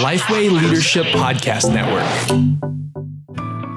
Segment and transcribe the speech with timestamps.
[0.00, 2.06] Lifeway Leadership Podcast Network.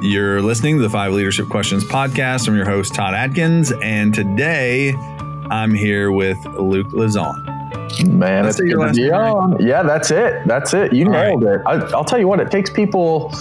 [0.03, 2.47] You're listening to the Five Leadership Questions podcast.
[2.47, 4.93] I'm your host, Todd Adkins, and today
[5.49, 7.49] I'm here with Luke Lezon.
[8.07, 10.45] Man, it's your last name, Yeah, that's it.
[10.45, 10.93] That's it.
[10.93, 11.55] You All nailed right.
[11.55, 11.61] it.
[11.65, 13.33] I, will tell you what, it takes people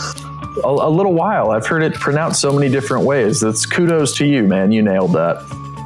[0.65, 1.51] a, a, little while.
[1.51, 3.41] I've heard it pronounced so many different ways.
[3.41, 4.73] That's kudos to you, man.
[4.73, 5.37] You nailed that.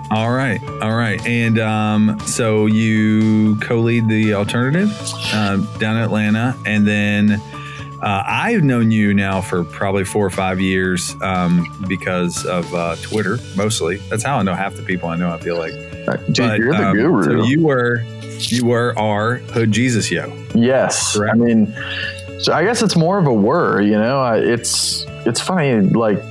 [0.09, 4.89] All right, all right, and um, so you co-lead the alternative
[5.33, 7.33] uh, down in Atlanta, and then
[8.03, 12.95] uh, I've known you now for probably four or five years um, because of uh,
[13.03, 13.97] Twitter, mostly.
[14.09, 15.33] That's how I know half the people I know.
[15.33, 17.43] I feel like, dude, but, you're the um, guru.
[17.43, 18.03] So you were,
[18.39, 20.33] you were our Hood Jesus Yo.
[20.55, 21.35] Yes, correct?
[21.35, 21.75] I mean,
[22.39, 23.83] so I guess it's more of a word.
[23.87, 26.23] You know, it's it's funny, like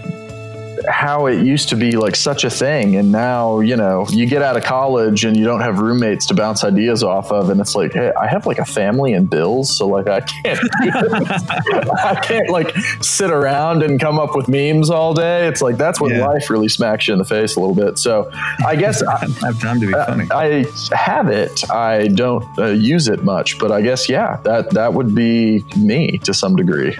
[0.89, 2.95] how it used to be like such a thing.
[2.95, 6.33] And now you know you get out of college and you don't have roommates to
[6.33, 7.49] bounce ideas off of.
[7.49, 9.75] And it's like hey i have like a family and bills.
[9.75, 15.13] So like i can't i can't like sit around and come up with memes all
[15.13, 15.47] day.
[15.47, 16.27] It's like that's when yeah.
[16.27, 17.97] life really smacks you in the face a little bit.
[17.97, 18.29] So
[18.65, 20.27] i guess I, I, have time to be funny.
[20.31, 21.69] I, I have it.
[21.69, 23.59] I don't uh, use it much.
[23.59, 26.97] But i guess yeah that that would be me to some degree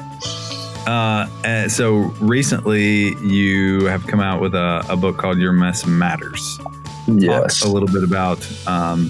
[0.88, 6.60] uh, so recently, you have come out with a, a, book called Your Mess Matters.
[7.08, 7.60] Yes.
[7.60, 9.10] Talk a little bit about um,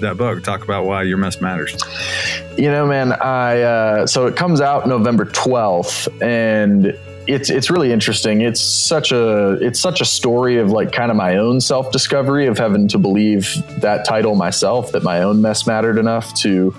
[0.00, 0.42] that book.
[0.42, 1.82] Talk about why Your Mess Matters.
[2.56, 7.92] You know, man, I uh, so it comes out November twelfth, and it's it's really
[7.92, 8.40] interesting.
[8.40, 12.46] It's such a it's such a story of like kind of my own self discovery
[12.46, 16.74] of having to believe that title myself that my own mess mattered enough to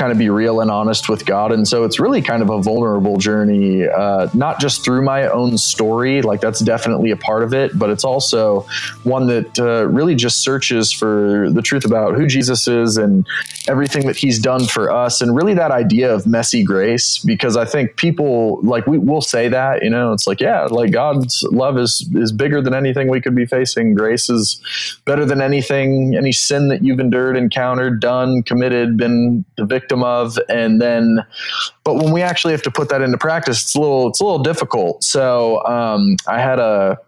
[0.00, 1.52] kind of be real and honest with God.
[1.52, 5.58] And so it's really kind of a vulnerable journey, uh, not just through my own
[5.58, 8.66] story, like that's definitely a part of it, but it's also
[9.02, 13.26] one that uh, really just searches for the truth about who Jesus is and
[13.68, 15.20] everything that he's done for us.
[15.20, 19.48] And really that idea of messy grace, because I think people like we will say
[19.48, 23.20] that, you know, it's like, yeah, like God's love is, is bigger than anything we
[23.20, 23.92] could be facing.
[23.92, 24.62] Grace is
[25.04, 30.04] better than anything, any sin that you've endured, encountered, done, committed, been the victim victim
[30.04, 31.24] of and then
[31.82, 34.24] but when we actually have to put that into practice it's a little it's a
[34.24, 35.02] little difficult.
[35.02, 36.98] So um, i had a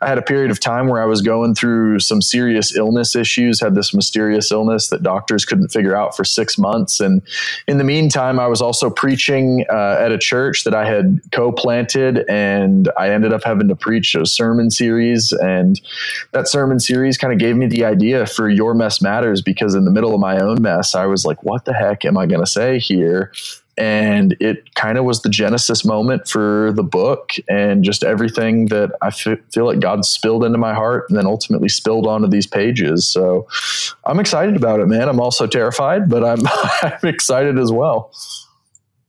[0.00, 3.60] i had a period of time where i was going through some serious illness issues
[3.60, 7.00] had this mysterious illness that doctors couldn't figure out for six months.
[7.00, 7.22] And
[7.68, 12.24] in the meantime i was also preaching uh, at a church that i had co-planted
[12.28, 15.32] and i ended up having to preach a sermon series.
[15.32, 15.80] And
[16.32, 19.84] that sermon series kind of gave me the idea for your mess matters because in
[19.84, 22.40] the middle of my own mess i was like what the heck am I going
[22.40, 23.32] to say here?
[23.78, 28.90] And it kind of was the genesis moment for the book and just everything that
[29.02, 32.46] I f- feel like God spilled into my heart and then ultimately spilled onto these
[32.46, 33.06] pages.
[33.06, 33.46] So
[34.06, 35.10] I'm excited about it, man.
[35.10, 36.40] I'm also terrified, but I'm,
[36.82, 38.12] I'm excited as well.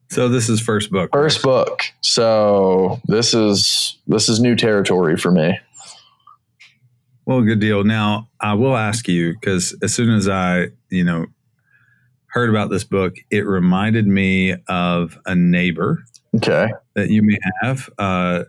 [0.09, 1.11] So this is first book.
[1.13, 1.83] First book.
[2.01, 5.59] So this is this is new territory for me.
[7.25, 7.83] Well, good deal.
[7.83, 11.25] Now I will ask you because as soon as I, you know,
[12.27, 16.03] heard about this book, it reminded me of a neighbor.
[16.35, 16.71] Okay.
[16.95, 18.43] That you may have uh,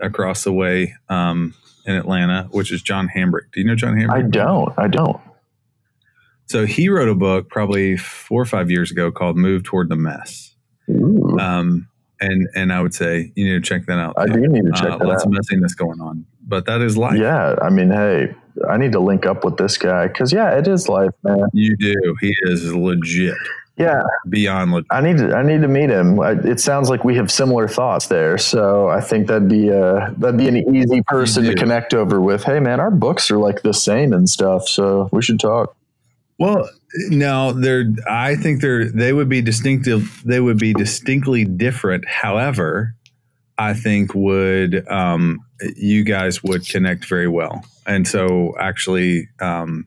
[0.00, 3.52] across the way um, in Atlanta, which is John Hambrick.
[3.52, 4.26] Do you know John Hambrick?
[4.26, 4.72] I don't.
[4.78, 5.20] I don't.
[6.46, 9.96] So he wrote a book probably four or five years ago called "Move Toward the
[9.96, 10.54] Mess."
[11.38, 11.88] Um,
[12.20, 14.14] and and I would say you need to check that out.
[14.16, 15.30] I do need to check uh, that lots out.
[15.32, 17.18] Lots of messiness going on, but that is life.
[17.18, 18.34] Yeah, I mean, hey,
[18.68, 21.46] I need to link up with this guy because yeah, it is life, man.
[21.52, 22.16] You do.
[22.20, 23.34] He is legit.
[23.76, 24.86] Yeah, beyond legit.
[24.90, 25.34] I need to.
[25.34, 26.18] I need to meet him.
[26.22, 30.36] It sounds like we have similar thoughts there, so I think that'd be a that'd
[30.36, 32.44] be an easy person to connect over with.
[32.44, 35.74] Hey, man, our books are like the same and stuff, so we should talk.
[36.38, 36.68] Well,
[37.08, 37.86] no, they're.
[38.08, 38.90] I think they're.
[38.90, 40.22] They would be distinctive.
[40.24, 42.06] They would be distinctly different.
[42.06, 42.94] However,
[43.58, 45.40] I think would um,
[45.76, 47.64] you guys would connect very well.
[47.86, 49.86] And so actually, um,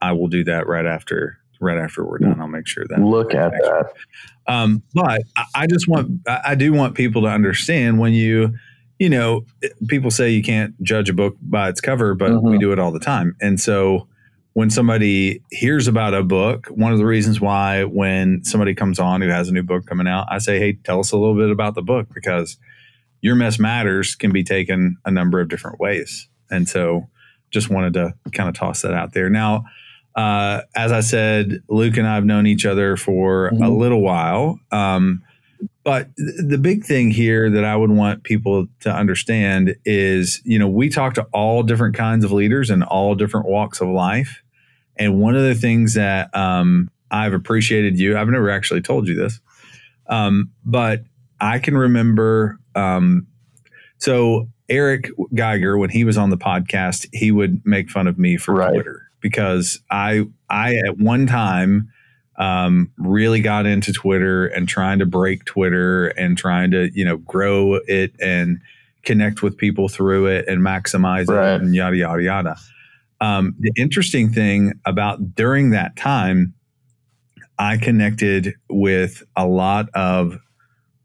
[0.00, 2.40] I will do that right after right after we're done.
[2.40, 3.92] I'll make sure that look at that.
[4.46, 5.22] Um, but
[5.54, 8.54] I just want I do want people to understand when you
[8.98, 9.44] you know
[9.88, 12.50] people say you can't judge a book by its cover, but mm-hmm.
[12.50, 13.36] we do it all the time.
[13.40, 14.08] And so
[14.54, 19.20] when somebody hears about a book, one of the reasons why when somebody comes on
[19.20, 21.50] who has a new book coming out, I say, hey, tell us a little bit
[21.50, 22.56] about the book because
[23.20, 26.28] your mess matters can be taken a number of different ways.
[26.50, 27.08] And so
[27.50, 29.30] just wanted to kind of toss that out there.
[29.30, 29.64] Now,
[30.14, 33.62] uh, as I said, Luke and I have known each other for mm-hmm.
[33.62, 34.58] a little while.
[34.70, 35.22] Um,
[35.82, 40.68] but the big thing here that I would want people to understand is, you know,
[40.68, 44.42] we talk to all different kinds of leaders in all different walks of life.
[44.96, 48.18] And one of the things that um, I've appreciated you.
[48.18, 49.40] I've never actually told you this,
[50.06, 51.02] um, but
[51.40, 52.58] I can remember.
[52.78, 53.26] Um,
[53.98, 58.36] so Eric Geiger, when he was on the podcast, he would make fun of me
[58.36, 58.72] for right.
[58.72, 61.90] Twitter because I I at one time
[62.36, 67.16] um, really got into Twitter and trying to break Twitter and trying to you know
[67.18, 68.60] grow it and
[69.04, 71.54] connect with people through it and maximize right.
[71.54, 72.56] it and yada yada yada.
[73.20, 76.54] Um, the interesting thing about during that time,
[77.58, 80.38] I connected with a lot of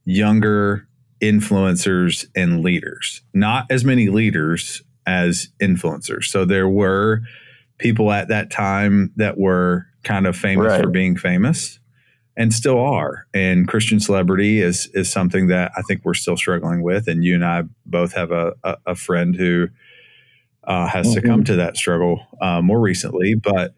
[0.06, 0.88] younger
[1.24, 6.26] influencers and leaders, not as many leaders as influencers.
[6.26, 7.22] So there were
[7.78, 10.82] people at that time that were kind of famous right.
[10.82, 11.80] for being famous
[12.36, 13.26] and still are.
[13.34, 17.08] And Christian celebrity is is something that I think we're still struggling with.
[17.08, 19.70] And you and I both have a, a, a friend who
[20.66, 21.14] uh, has mm-hmm.
[21.14, 23.36] succumbed to that struggle uh, more recently.
[23.36, 23.76] But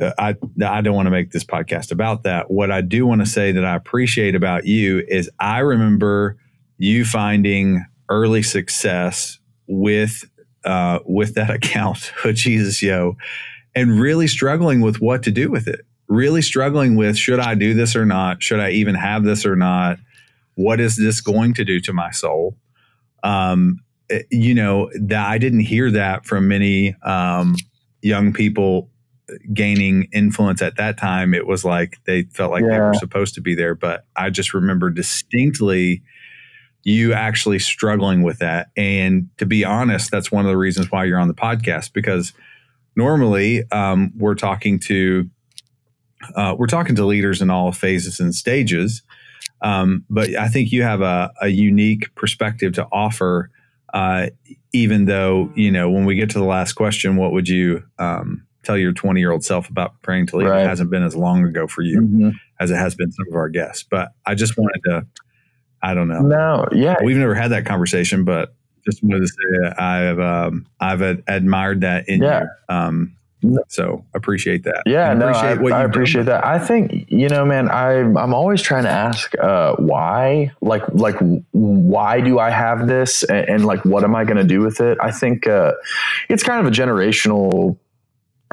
[0.00, 2.48] uh, I I don't want to make this podcast about that.
[2.48, 6.36] What I do want to say that I appreciate about you is I remember
[6.80, 9.38] you finding early success
[9.68, 10.24] with
[10.64, 13.16] uh, with that account, Jesus Yo,
[13.74, 15.82] and really struggling with what to do with it.
[16.08, 18.42] Really struggling with should I do this or not?
[18.42, 19.98] Should I even have this or not?
[20.54, 22.56] What is this going to do to my soul?
[23.22, 27.56] Um, eh, you know that I didn't hear that from many um,
[28.00, 28.90] young people
[29.52, 31.34] gaining influence at that time.
[31.34, 32.70] It was like they felt like yeah.
[32.70, 36.02] they were supposed to be there, but I just remember distinctly
[36.82, 38.68] you actually struggling with that.
[38.76, 42.32] And to be honest, that's one of the reasons why you're on the podcast because
[42.96, 45.28] normally um, we're talking to
[46.34, 49.02] uh, we're talking to leaders in all phases and stages.
[49.62, 53.50] Um, but I think you have a, a unique perspective to offer.
[53.92, 54.28] Uh,
[54.72, 58.46] even though you know, when we get to the last question, what would you um,
[58.62, 60.48] tell your 20 year old self about praying to leave?
[60.48, 60.62] Right.
[60.64, 62.30] It hasn't been as long ago for you mm-hmm.
[62.60, 63.82] as it has been some of our guests.
[63.82, 65.06] But I just wanted to
[65.82, 66.20] I don't know.
[66.20, 68.54] No, yeah, we've never had that conversation, but
[68.84, 72.42] just wanted to say I've um, I've admired that in yeah.
[72.68, 72.74] you.
[72.74, 73.16] Um,
[73.68, 74.82] so appreciate that.
[74.84, 76.40] Yeah, no, I, I appreciate done.
[76.40, 76.44] that.
[76.44, 81.16] I think you know, man, I I'm always trying to ask uh, why, like like
[81.52, 84.80] why do I have this, and, and like what am I going to do with
[84.80, 84.98] it?
[85.00, 85.72] I think uh,
[86.28, 87.78] it's kind of a generational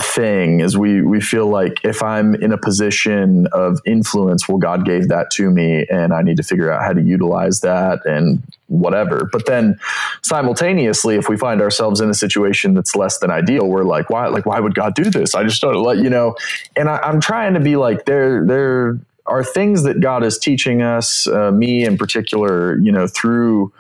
[0.02, 4.86] thing is we we feel like if I'm in a position of influence, well, God
[4.86, 8.44] gave that to me, and I need to figure out how to utilize that and
[8.68, 9.28] whatever.
[9.32, 9.80] But then
[10.22, 14.28] simultaneously, if we find ourselves in a situation that's less than ideal, we're like, why?
[14.28, 15.34] Like, why would God do this?
[15.34, 16.36] I just don't let you know.
[16.76, 20.82] And I, I'm trying to be like, there, there are things that God is teaching
[20.82, 23.74] us, uh, me in particular, you know, through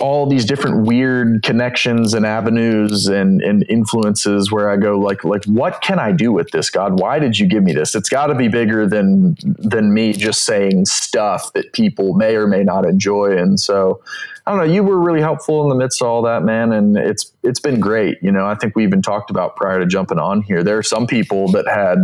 [0.00, 5.44] all these different weird connections and avenues and, and influences where I go like like
[5.44, 6.98] what can I do with this God?
[6.98, 7.94] Why did you give me this?
[7.94, 12.46] It's got to be bigger than than me just saying stuff that people may or
[12.46, 13.36] may not enjoy.
[13.36, 14.02] And so
[14.46, 16.96] I don't know you were really helpful in the midst of all that man and
[16.96, 18.18] it's it's been great.
[18.22, 20.82] You know I think we even talked about prior to jumping on here there are
[20.82, 21.98] some people that had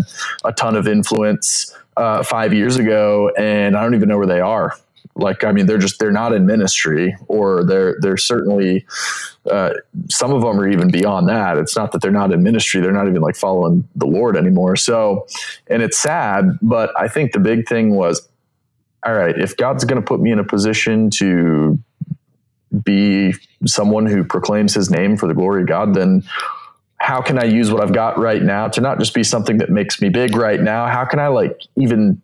[0.44, 4.40] a ton of influence uh, five years ago and I don't even know where they
[4.40, 4.74] are
[5.14, 8.84] like i mean they're just they're not in ministry or they're they're certainly
[9.50, 9.72] uh,
[10.10, 11.56] some of them are even beyond that.
[11.56, 12.80] It's not that they're not in ministry.
[12.80, 14.74] They're not even like following the lord anymore.
[14.74, 15.26] So
[15.68, 18.28] and it's sad but i think the big thing was
[19.04, 21.78] all right if god's going to put me in a position to
[22.82, 26.22] be someone who proclaims his name for the glory of god then
[26.98, 29.70] how can I use what I've got right now to not just be something that
[29.70, 30.86] makes me big right now?
[30.86, 32.20] How can I like even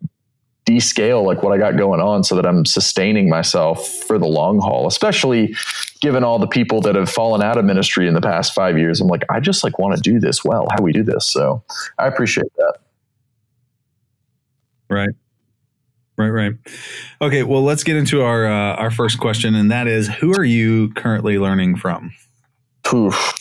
[0.67, 4.59] descale like what I got going on so that I'm sustaining myself for the long
[4.61, 5.55] haul, especially
[6.01, 9.01] given all the people that have fallen out of ministry in the past five years.
[9.01, 10.67] I'm like, I just like want to do this well.
[10.71, 11.27] How do we do this?
[11.27, 11.65] So
[11.99, 12.79] I appreciate that.
[14.89, 15.11] Right.
[16.19, 16.53] Right, right.
[17.21, 20.45] Okay, well, let's get into our uh, our first question, and that is, who are
[20.45, 22.13] you currently learning from?
[22.93, 23.33] Oof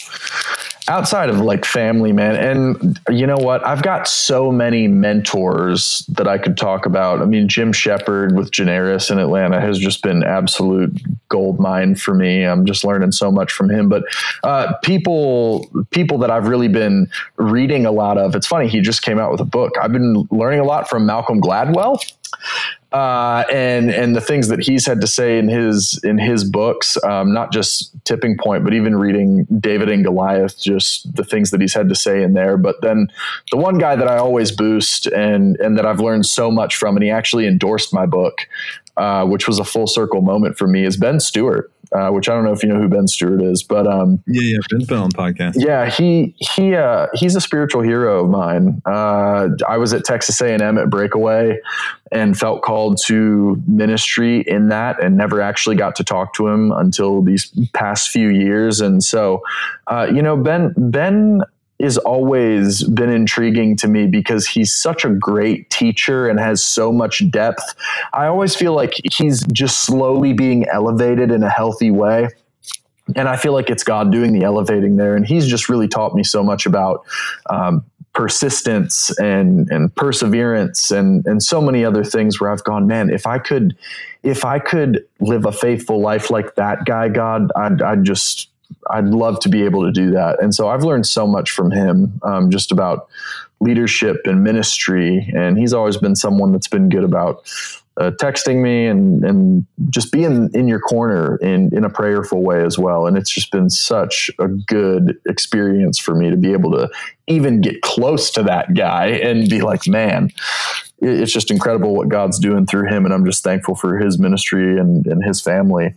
[0.92, 2.36] outside of like family, man.
[2.36, 3.66] And you know what?
[3.66, 7.22] I've got so many mentors that I could talk about.
[7.22, 12.14] I mean, Jim Sheppard with Generis in Atlanta has just been absolute gold mine for
[12.14, 12.44] me.
[12.44, 13.88] I'm just learning so much from him.
[13.88, 14.04] But
[14.44, 18.36] uh, people, people that I've really been reading a lot of.
[18.36, 18.68] It's funny.
[18.68, 19.72] He just came out with a book.
[19.82, 22.00] I've been learning a lot from Malcolm Gladwell
[22.92, 26.98] uh, and and the things that he's had to say in his in his books,
[27.04, 31.62] um, not just Tipping Point, but even reading David and Goliath, just the things that
[31.62, 32.58] he's had to say in there.
[32.58, 33.08] But then
[33.52, 36.98] the one guy that I always boost and and that I've learned so much from,
[36.98, 38.48] and he actually endorsed my book,
[38.98, 41.72] uh, which was a full circle moment for me, is Ben Stuart.
[41.94, 44.54] Uh, which I don't know if you know who Ben Stuart is, but um, yeah,
[44.54, 45.56] yeah, Ben's been on podcast.
[45.58, 48.82] Yeah, he he uh, he's a spiritual hero of mine.
[48.86, 51.60] Uh, I was at Texas A and M at Breakaway,
[52.12, 56.72] and felt called to ministry in that, and never actually got to talk to him
[56.72, 58.80] until these past few years.
[58.80, 59.42] And so,
[59.88, 61.42] uh, you know, Ben Ben
[61.82, 66.92] is always been intriguing to me because he's such a great teacher and has so
[66.92, 67.74] much depth.
[68.14, 72.30] I always feel like he's just slowly being elevated in a healthy way.
[73.16, 75.16] And I feel like it's God doing the elevating there.
[75.16, 77.04] And he's just really taught me so much about
[77.50, 77.84] um,
[78.14, 83.26] persistence and, and perseverance and, and so many other things where I've gone, man, if
[83.26, 83.76] I could,
[84.22, 88.51] if I could live a faithful life like that guy, God, I'd, I'd just,
[88.90, 90.42] I'd love to be able to do that.
[90.42, 93.08] And so I've learned so much from him, um, just about
[93.60, 95.32] leadership and ministry.
[95.36, 97.44] And he's always been someone that's been good about
[97.98, 102.64] uh, texting me and and just being in your corner in in a prayerful way
[102.64, 103.06] as well.
[103.06, 106.90] And it's just been such a good experience for me to be able to
[107.28, 110.32] even get close to that guy and be like, man,
[111.02, 113.06] it's just incredible what God's doing through him.
[113.06, 115.96] And I'm just thankful for his ministry and, and his family.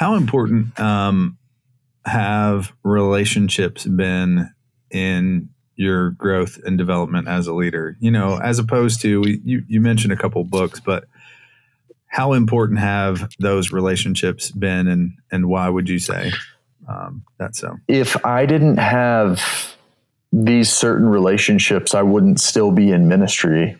[0.00, 1.36] How important um,
[2.06, 4.50] have relationships been
[4.90, 7.98] in your growth and development as a leader?
[8.00, 11.04] You know, as opposed to you, you mentioned a couple books, but
[12.06, 16.32] how important have those relationships been, and and why would you say
[16.88, 17.76] um, that so?
[17.86, 19.76] If I didn't have
[20.32, 23.76] these certain relationships, I wouldn't still be in ministry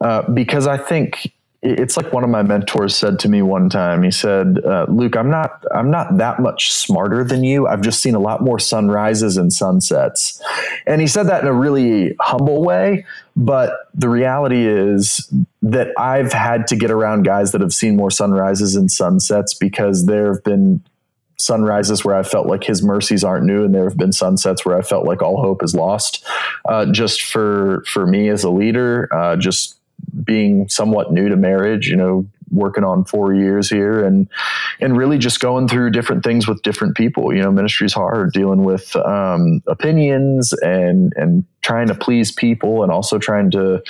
[0.00, 4.02] uh, because I think it's like one of my mentors said to me one time
[4.02, 8.02] he said uh, luke i'm not i'm not that much smarter than you i've just
[8.02, 10.40] seen a lot more sunrises and sunsets
[10.86, 13.04] and he said that in a really humble way
[13.34, 18.10] but the reality is that i've had to get around guys that have seen more
[18.10, 20.82] sunrises and sunsets because there have been
[21.36, 24.78] sunrises where I felt like his mercies aren't new, and there have been sunsets where
[24.78, 26.24] I felt like all hope is lost.
[26.64, 29.76] Uh, just for for me as a leader, uh, just
[30.24, 34.28] being somewhat new to marriage, you know, working on four years here and
[34.80, 37.34] and really just going through different things with different people.
[37.34, 42.82] You know, ministry is hard, dealing with um, opinions and and trying to please people
[42.82, 43.82] and also trying to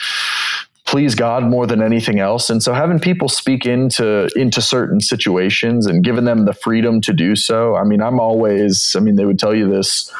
[0.86, 2.50] please God more than anything else.
[2.50, 7.12] And so having people speak into into certain situations and giving them the freedom to
[7.12, 7.74] do so.
[7.74, 10.12] I mean, I'm always, I mean, they would tell you this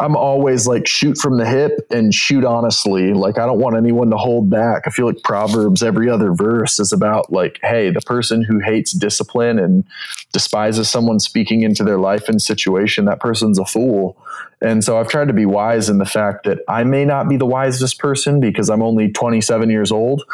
[0.00, 3.12] I'm always like shoot from the hip and shoot honestly.
[3.12, 4.84] Like I don't want anyone to hold back.
[4.86, 8.92] I feel like Proverbs every other verse is about like, hey, the person who hates
[8.92, 9.84] discipline and
[10.32, 14.16] despises someone speaking into their life and situation, that person's a fool.
[14.62, 17.36] And so I've tried to be wise in the fact that I may not be
[17.36, 20.24] the wisest person because I'm only 27 years old.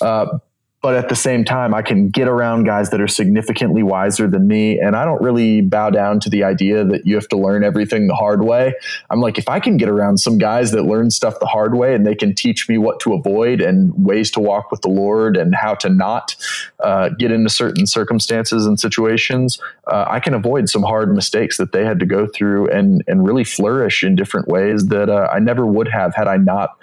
[0.00, 0.38] Uh,
[0.84, 4.46] but at the same time, I can get around guys that are significantly wiser than
[4.46, 4.78] me.
[4.78, 8.06] And I don't really bow down to the idea that you have to learn everything
[8.06, 8.74] the hard way.
[9.08, 11.94] I'm like, if I can get around some guys that learn stuff the hard way
[11.94, 15.38] and they can teach me what to avoid and ways to walk with the Lord
[15.38, 16.36] and how to not
[16.80, 21.72] uh, get into certain circumstances and situations, uh, I can avoid some hard mistakes that
[21.72, 25.38] they had to go through and, and really flourish in different ways that uh, I
[25.38, 26.76] never would have had I not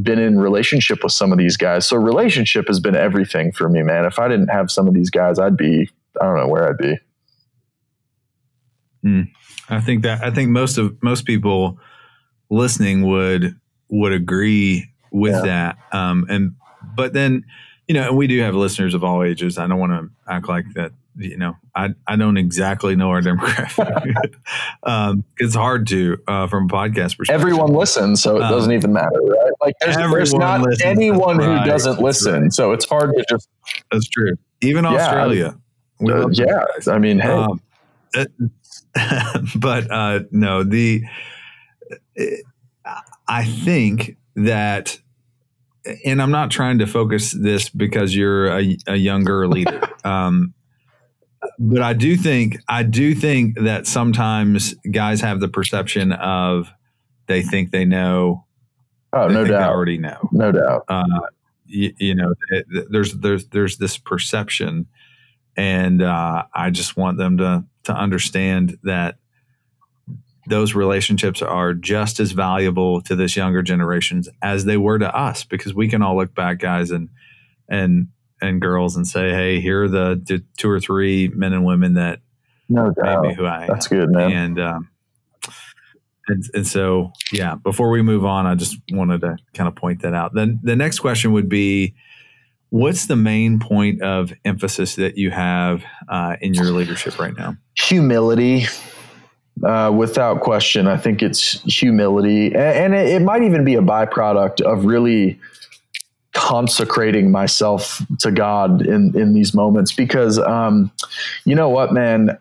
[0.00, 1.86] been in relationship with some of these guys.
[1.86, 4.04] So relationship has been everything for me, man.
[4.04, 5.88] If I didn't have some of these guys, I'd be
[6.20, 6.98] I don't know where I'd be.
[9.02, 9.22] Hmm.
[9.68, 11.78] I think that I think most of most people
[12.50, 15.42] listening would would agree with yeah.
[15.42, 15.78] that.
[15.92, 16.54] Um, and
[16.94, 17.44] but then
[17.88, 19.58] you know, and we do have listeners of all ages.
[19.58, 23.20] I don't want to act like that you know, I, I don't exactly know our
[23.20, 24.34] demographic.
[24.82, 27.40] um, it's hard to uh, from a podcast perspective.
[27.40, 29.52] Everyone listens, so it um, doesn't even matter, right?
[29.60, 32.52] Like there's, there's not listens, anyone right, who doesn't listen, right.
[32.52, 33.48] so it's hard to just.
[33.90, 34.36] That's true.
[34.60, 35.58] Even yeah, Australia.
[36.06, 37.28] Uh, yeah, I mean, hey.
[37.28, 37.60] Um,
[39.56, 41.02] but uh, no, the
[43.28, 44.98] I think that
[46.04, 49.80] and I'm not trying to focus this because you're a, a younger leader.
[50.06, 50.54] Um,
[51.58, 56.70] but I do think I do think that sometimes guys have the perception of
[57.26, 58.44] they think they know.
[59.12, 59.70] Oh, no doubt.
[59.70, 60.28] already know.
[60.32, 60.84] No doubt.
[60.88, 61.04] Uh,
[61.66, 64.86] you, you, know, it, there's there's there's this perception,
[65.56, 69.16] and uh, I just want them to to understand that
[70.48, 75.44] those relationships are just as valuable to this younger generations as they were to us
[75.44, 77.08] because we can all look back, guys, and
[77.68, 78.08] and
[78.40, 82.20] and girls and say, "Hey, here are the two or three men and women that
[82.68, 83.22] no doubt.
[83.22, 84.32] made me who I am." That's good, man.
[84.32, 84.88] And um,
[86.28, 87.54] and, and so, yeah.
[87.54, 90.34] Before we move on, I just wanted to kind of point that out.
[90.34, 91.94] Then the next question would be,
[92.70, 97.56] what's the main point of emphasis that you have uh, in your leadership right now?
[97.76, 98.66] Humility.
[99.64, 103.80] Uh, without question, I think it's humility, and, and it, it might even be a
[103.80, 105.40] byproduct of really
[106.46, 110.92] consecrating myself to God in in these moments because um,
[111.44, 112.38] you know what man?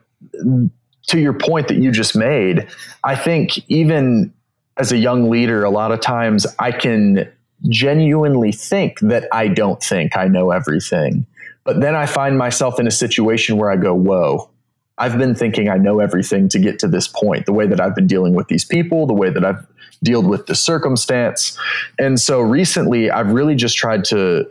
[1.07, 2.67] To your point that you just made
[3.03, 4.31] I think even
[4.77, 7.27] as a young leader a lot of times I can
[7.67, 11.25] genuinely think that I don't think I know everything.
[11.63, 14.51] But then I find myself in a situation where I go whoa
[14.97, 17.95] I've been thinking I know everything to get to this point, the way that I've
[17.95, 19.65] been dealing with these people, the way that I've
[20.03, 21.57] dealt with the circumstance.
[21.99, 24.49] And so recently, I've really just tried to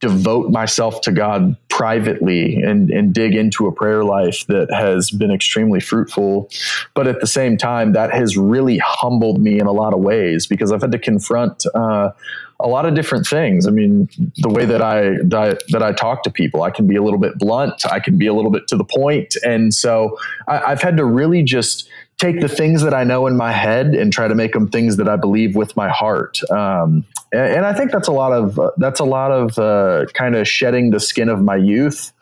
[0.00, 5.30] devote myself to God privately and, and dig into a prayer life that has been
[5.30, 6.50] extremely fruitful.
[6.94, 10.46] But at the same time, that has really humbled me in a lot of ways
[10.46, 12.10] because I've had to confront uh,
[12.60, 13.66] a lot of different things.
[13.66, 16.86] I mean, the way that I, that I, that I talk to people, I can
[16.86, 19.74] be a little bit blunt, I can be a little bit to the point, and
[19.74, 23.52] so I, I've had to really just take the things that I know in my
[23.52, 26.40] head and try to make them things that I believe with my heart.
[26.50, 30.06] Um, and, and, I think that's a lot of uh, that's a lot of uh,
[30.14, 32.12] kind of shedding the skin of my youth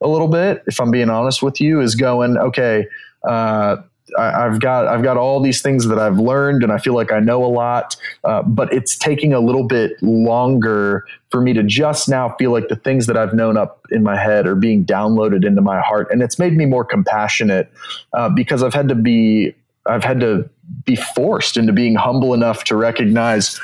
[0.00, 0.62] a little bit.
[0.66, 2.86] If I'm being honest with you, is going okay.
[3.28, 3.78] Uh,
[4.18, 7.12] I, have got I've got all these things that I've learned, and I feel like
[7.12, 7.96] I know a lot.
[8.24, 12.68] Uh, but it's taking a little bit longer for me to just now feel like
[12.68, 16.08] the things that I've known up in my head are being downloaded into my heart,
[16.10, 17.70] and it's made me more compassionate
[18.12, 19.54] uh, because I've had to be
[19.86, 20.48] I've had to
[20.84, 23.58] be forced into being humble enough to recognize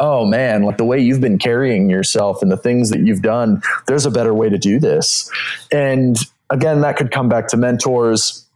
[0.00, 3.62] oh man, like the way you've been carrying yourself and the things that you've done,
[3.86, 5.30] there's a better way to do this.
[5.70, 6.16] And
[6.48, 8.46] again, that could come back to mentors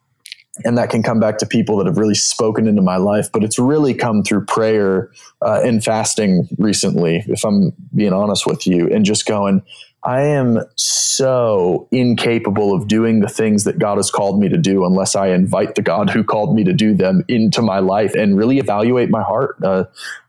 [0.64, 3.42] and that can come back to people that have really spoken into my life but
[3.42, 5.10] it's really come through prayer
[5.42, 9.62] uh, and fasting recently if i'm being honest with you and just going
[10.04, 14.84] i am so incapable of doing the things that god has called me to do
[14.84, 18.36] unless i invite the god who called me to do them into my life and
[18.36, 19.56] really evaluate my heart.
[19.62, 19.84] Uh,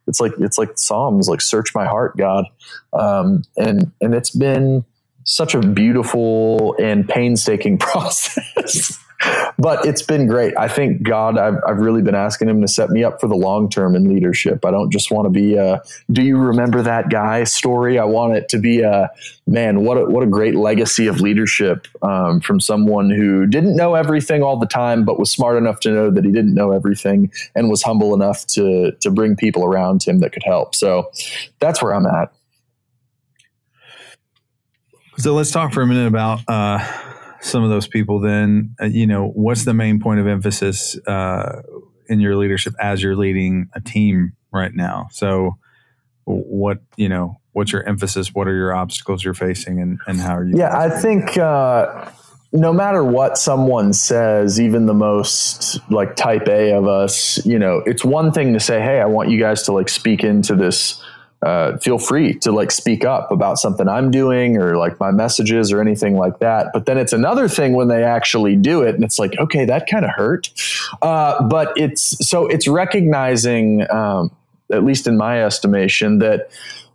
[0.07, 2.45] it's like it's like psalms like search my heart god.
[2.93, 4.85] Um, and and it's been
[5.23, 8.99] such a beautiful and painstaking process
[9.57, 10.53] but it's been great.
[10.57, 13.35] I think God, I've, I've really been asking him to set me up for the
[13.35, 14.65] long term in leadership.
[14.65, 17.97] I don't just want to be a, do you remember that guy story?
[17.97, 19.09] I want it to be a,
[19.47, 23.95] man, what a, what a great legacy of leadership um, from someone who didn't know
[23.95, 27.31] everything all the time, but was smart enough to know that he didn't know everything
[27.55, 30.75] and was humble enough to, to bring people around him that could help.
[30.75, 31.11] So
[31.59, 32.33] that's where I'm at.
[35.17, 36.79] So let's talk for a minute about, uh,
[37.45, 41.61] some of those people, then uh, you know what's the main point of emphasis uh,
[42.07, 45.07] in your leadership as you're leading a team right now?
[45.11, 45.57] So,
[46.25, 48.33] what you know, what's your emphasis?
[48.33, 50.57] What are your obstacles you're facing, and and how are you?
[50.57, 51.37] Yeah, I think.
[51.37, 52.11] Uh,
[52.51, 57.81] no matter what someone says, even the most like type A of us, you know,
[57.85, 61.03] it's one thing to say, Hey, I want you guys to like speak into this
[61.41, 65.71] uh, feel free to like speak up about something I'm doing or like my messages
[65.71, 66.67] or anything like that.
[66.73, 69.87] But then it's another thing when they actually do it, and it's like, okay, that
[69.87, 70.49] kind of hurt.
[71.01, 74.31] Uh, but it's so it's recognizing, um,
[74.71, 76.49] at least in my estimation, that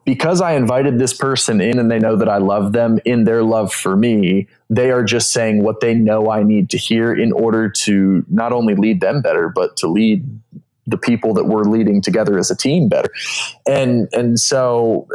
[0.04, 3.44] because I invited this person in and they know that I love them in their
[3.44, 7.32] love for me, they are just saying what they know I need to hear in
[7.32, 10.24] order to not only lead them better, but to lead
[10.86, 13.10] the people that we're leading together as a team better.
[13.66, 15.06] And and so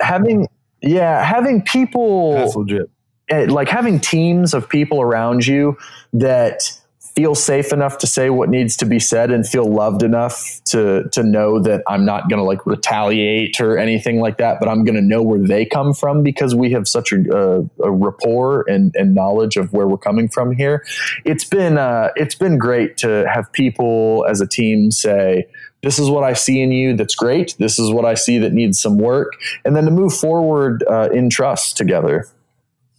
[0.00, 0.48] having
[0.82, 2.90] yeah, having people That's legit.
[3.30, 5.78] Eh, like having teams of people around you
[6.12, 6.78] that
[7.14, 11.08] feel safe enough to say what needs to be said and feel loved enough to
[11.10, 14.84] to know that I'm not going to like retaliate or anything like that, but I'm
[14.84, 18.64] going to know where they come from because we have such a, a, a, rapport
[18.68, 20.84] and, and knowledge of where we're coming from here.
[21.24, 25.46] It's been uh, it's been great to have people as a team say.
[25.82, 27.54] This is what I see in you that's great.
[27.58, 29.34] This is what I see that needs some work.
[29.66, 32.26] And then to move forward uh, in trust together.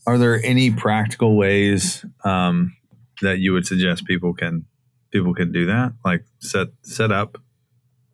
[0.06, 2.75] Are there any practical ways um,
[3.21, 4.65] that you would suggest people can
[5.12, 5.93] people can do that?
[6.04, 7.38] Like set set up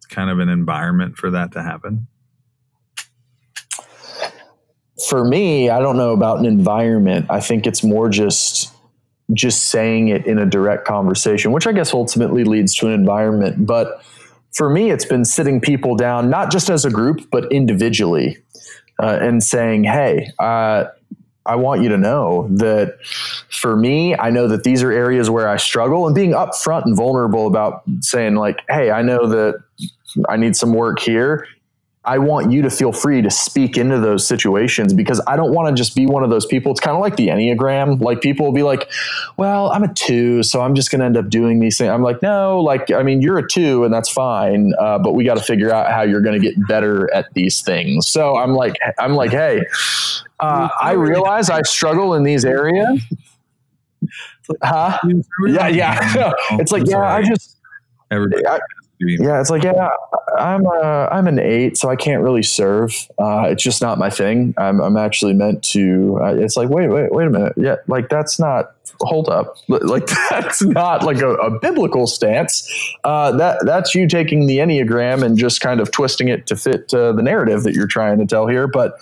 [0.09, 2.07] kind of an environment for that to happen?
[5.09, 7.25] For me, I don't know about an environment.
[7.29, 8.71] I think it's more just
[9.33, 13.65] just saying it in a direct conversation, which I guess ultimately leads to an environment.
[13.65, 14.03] But
[14.51, 18.37] for me, it's been sitting people down, not just as a group, but individually,
[18.99, 20.85] uh, and saying, "Hey, uh,
[21.45, 22.97] I want you to know that
[23.51, 26.95] for me, I know that these are areas where I struggle and being upfront and
[26.95, 29.61] vulnerable about saying, like, hey, I know that
[30.29, 31.47] I need some work here.
[32.03, 35.67] I want you to feel free to speak into those situations because I don't want
[35.67, 36.71] to just be one of those people.
[36.71, 38.01] It's kind of like the Enneagram.
[38.01, 38.89] Like people will be like,
[39.37, 41.91] well, I'm a two, so I'm just going to end up doing these things.
[41.91, 44.73] I'm like, no, like, I mean, you're a two and that's fine.
[44.79, 47.61] Uh, but we got to figure out how you're going to get better at these
[47.61, 48.07] things.
[48.07, 49.61] So I'm like, I'm like, hey,
[50.39, 52.99] uh, I realize I struggle in these areas.
[54.63, 54.97] Huh?
[55.47, 56.33] Yeah, yeah.
[56.51, 57.57] it's like, yeah, I just,
[58.11, 58.45] Everybody.
[58.45, 58.59] I,
[58.99, 59.89] yeah, it's like yeah,
[60.37, 62.93] I'm a, I'm an eight, so I can't really serve.
[63.17, 64.53] Uh, it's just not my thing.
[64.57, 66.19] I'm I'm actually meant to.
[66.21, 67.53] Uh, it's like wait wait wait a minute.
[67.57, 68.75] Yeah, like that's not.
[68.99, 72.69] Hold up, like that's not like a, a biblical stance.
[73.03, 76.93] Uh, that that's you taking the enneagram and just kind of twisting it to fit
[76.93, 78.67] uh, the narrative that you're trying to tell here.
[78.67, 78.99] But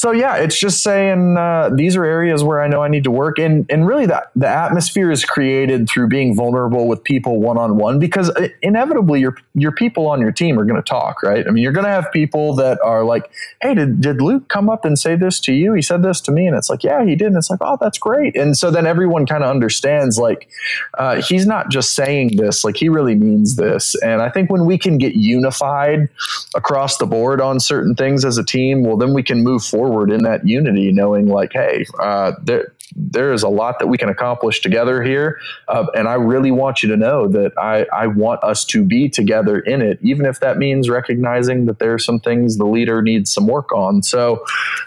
[0.00, 3.10] so yeah, it's just saying uh, these are areas where I know I need to
[3.10, 7.58] work, and and really that the atmosphere is created through being vulnerable with people one
[7.58, 11.22] on one because uh, inevitably your your people on your team are going to talk,
[11.22, 11.46] right?
[11.46, 14.70] I mean, you're going to have people that are like, "Hey, did did Luke come
[14.70, 15.74] up and say this to you?
[15.74, 17.76] He said this to me," and it's like, "Yeah, he did." And it's like, "Oh,
[17.78, 20.48] that's great." And so then everyone kind of understands like
[20.96, 23.94] uh, he's not just saying this; like he really means this.
[23.96, 26.08] And I think when we can get unified
[26.54, 29.89] across the board on certain things as a team, well, then we can move forward
[29.90, 33.96] forward in that unity, knowing like, hey, uh, there there is a lot that we
[33.96, 38.06] can accomplish together here, uh, and I really want you to know that I I
[38.06, 41.98] want us to be together in it, even if that means recognizing that there are
[41.98, 44.02] some things the leader needs some work on.
[44.02, 44.44] So,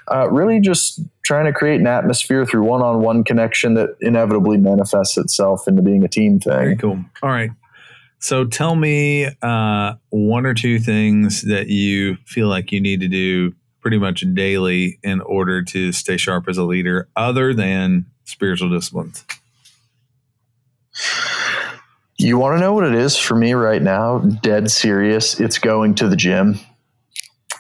[0.10, 5.68] uh, really, just trying to create an atmosphere through one-on-one connection that inevitably manifests itself
[5.68, 6.54] into being a team thing.
[6.54, 7.00] Very cool.
[7.22, 7.52] All right.
[8.20, 13.10] So tell me uh, one or two things that you feel like you need to
[13.10, 18.70] do pretty much daily in order to stay sharp as a leader, other than spiritual
[18.70, 19.26] disciplines?
[22.18, 24.20] You want to know what it is for me right now?
[24.20, 25.40] Dead serious.
[25.40, 26.58] It's going to the gym.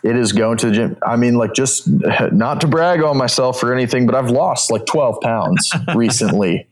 [0.03, 0.97] It is going to the gym.
[1.05, 1.87] I mean, like, just
[2.31, 6.67] not to brag on myself or anything, but I've lost like 12 pounds recently.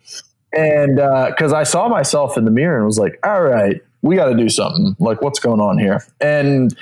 [0.53, 4.15] And because uh, I saw myself in the mirror and was like, all right, we
[4.15, 4.95] got to do something.
[4.99, 6.05] Like, what's going on here?
[6.19, 6.75] And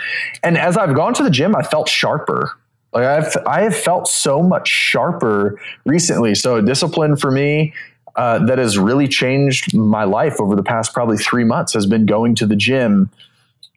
[0.44, 2.52] and as I've gone to the gym, I felt sharper.
[2.94, 6.36] Like I've I have felt so much sharper recently.
[6.36, 7.74] So a discipline for me
[8.16, 12.06] uh, that has really changed my life over the past probably three months has been
[12.06, 13.10] going to the gym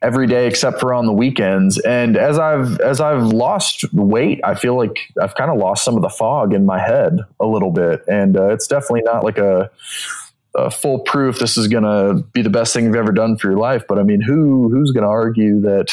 [0.03, 1.79] every day except for on the weekends.
[1.81, 5.97] And as I've as I've lost weight, I feel like I've kind of lost some
[5.97, 8.03] of the fog in my head a little bit.
[8.09, 9.71] And uh, it's definitely not like a
[10.55, 13.49] uh, full proof this is going to be the best thing you've ever done for
[13.51, 13.85] your life.
[13.89, 15.91] But I mean, who who's going to argue that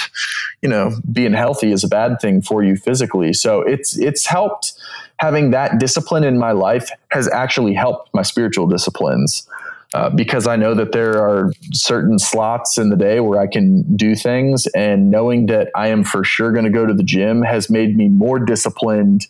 [0.62, 3.34] you know being healthy is a bad thing for you physically?
[3.34, 4.74] So it's it's helped
[5.20, 9.48] having that discipline in my life has actually helped my spiritual disciplines.
[9.96, 13.82] Uh, because I know that there are certain slots in the day where I can
[13.96, 17.42] do things, and knowing that I am for sure going to go to the gym
[17.42, 19.26] has made me more disciplined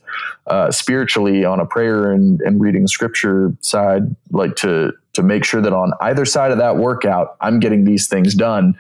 [0.48, 5.62] uh, spiritually on a prayer and, and reading scripture side, like to to make sure
[5.62, 8.78] that on either side of that workout, I'm getting these things done.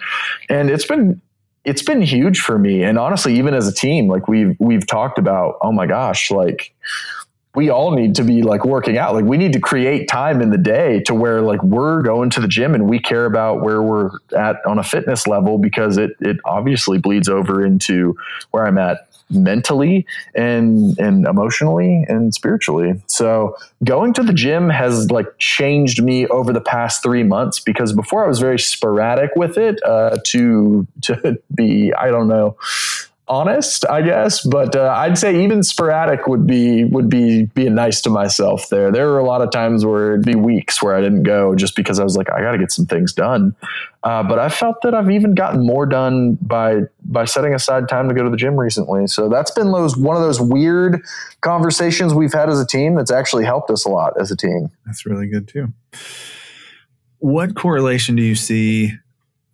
[0.49, 1.21] And it's been
[1.65, 2.83] it's been huge for me.
[2.83, 6.73] And honestly, even as a team, like we've we've talked about, oh my gosh, like
[7.55, 9.13] we all need to be like working out.
[9.13, 12.39] Like we need to create time in the day to where like we're going to
[12.39, 16.11] the gym and we care about where we're at on a fitness level because it
[16.19, 18.15] it obviously bleeds over into
[18.51, 23.01] where I'm at mentally and and emotionally and spiritually.
[23.07, 27.93] So going to the gym has like changed me over the past three months because
[27.93, 29.79] before I was very sporadic with it.
[29.83, 32.57] Uh, to to be I don't know
[33.29, 34.41] honest, I guess.
[34.41, 38.69] But uh, I'd say even sporadic would be would be being nice to myself.
[38.69, 41.55] There, there were a lot of times where it'd be weeks where I didn't go
[41.55, 43.55] just because I was like, I got to get some things done.
[44.03, 48.09] Uh, but I felt that I've even gotten more done by by setting aside time
[48.09, 49.07] to go to the gym recently.
[49.07, 51.01] So that's been those one of those weird
[51.41, 54.69] conversations we've had as a team that's actually helped us a lot as a team.
[54.85, 55.71] That's really good too.
[57.19, 58.93] What correlation do you see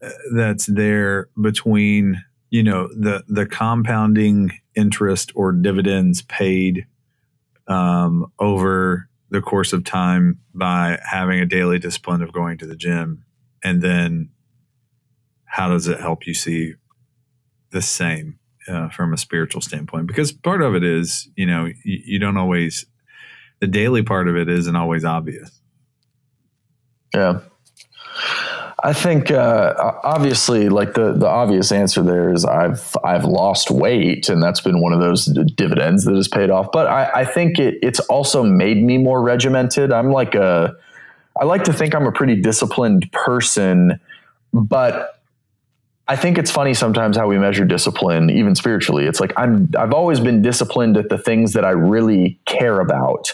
[0.02, 2.24] uh, that's there between
[2.56, 6.88] you know the the compounding interest or dividends paid
[7.68, 12.78] um, over the course of time by having a daily discipline of going to the
[12.78, 13.26] gym.
[13.62, 14.30] And then
[15.44, 16.76] how does it help you see
[17.72, 18.40] the same
[18.70, 20.08] uh, from a spiritual standpoint?
[20.08, 22.86] Because part of it is you know you, you don't always
[23.60, 25.60] the daily part of it isn't always obvious.
[27.14, 27.42] Yeah
[28.86, 34.30] I think uh, obviously, like the the obvious answer there is I've I've lost weight,
[34.30, 36.72] and that's been one of those dividends that has paid off.
[36.72, 39.92] But I, I think it, it's also made me more regimented.
[39.92, 40.76] I'm like a
[41.42, 44.00] I like to think I'm a pretty disciplined person,
[44.54, 45.20] but
[46.08, 49.06] I think it's funny sometimes how we measure discipline, even spiritually.
[49.08, 53.34] It's like I'm I've always been disciplined at the things that I really care about.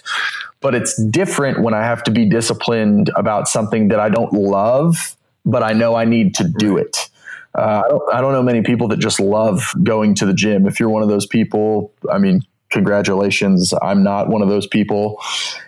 [0.62, 5.18] But it's different when I have to be disciplined about something that I don't love,
[5.46, 7.10] but I know I need to do it.
[7.58, 10.66] Uh, I, don't, I don't know many people that just love going to the gym.
[10.66, 13.74] If you're one of those people, I mean, congratulations.
[13.82, 15.22] I'm not one of those people.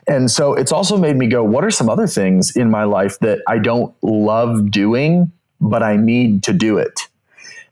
[0.08, 3.20] And so it's also made me go, what are some other things in my life
[3.20, 7.02] that I don't love doing, but I need to do it?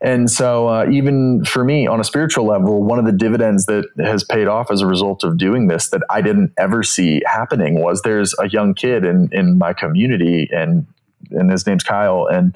[0.04, 3.86] And so, uh, even for me on a spiritual level, one of the dividends that
[4.00, 7.84] has paid off as a result of doing this that I didn't ever see happening
[7.84, 10.88] was there's a young kid in, in my community, and
[11.32, 12.28] and his name's Kyle.
[12.28, 12.56] And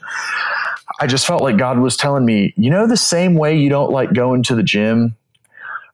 [0.99, 3.91] I just felt like God was telling me, you know, the same way you don't
[3.91, 5.15] like going to the gym.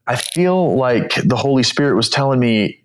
[0.08, 2.81] I feel like the Holy Spirit was telling me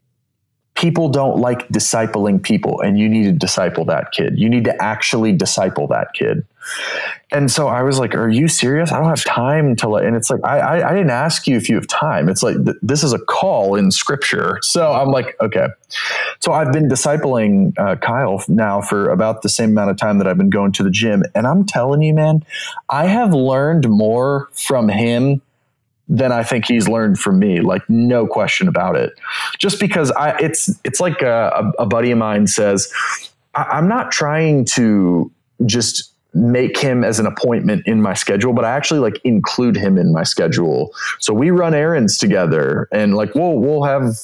[0.77, 4.39] people don't like discipling people and you need to disciple that kid.
[4.39, 6.47] You need to actually disciple that kid.
[7.31, 8.93] And so I was like, are you serious?
[8.93, 11.57] I don't have time to let, and it's like, I, I, I didn't ask you
[11.57, 12.29] if you have time.
[12.29, 14.59] It's like, th- this is a call in scripture.
[14.63, 15.69] So I'm like, okay.
[16.41, 20.27] So I've been discipling uh, Kyle now for about the same amount of time that
[20.27, 21.23] I've been going to the gym.
[21.35, 22.45] And I'm telling you, man,
[22.89, 25.43] I have learned more from him
[26.09, 27.61] than I think he's learned from me.
[27.61, 29.13] Like no question about it.
[29.59, 32.93] Just because I, it's it's like a, a buddy of mine says,
[33.55, 35.31] I, am not trying to
[35.65, 39.97] just make him as an appointment in my schedule, but I actually like include him
[39.97, 40.95] in my schedule.
[41.19, 44.15] So we run errands together, and like we'll we'll have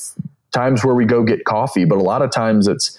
[0.52, 2.96] times where we go get coffee, but a lot of times it's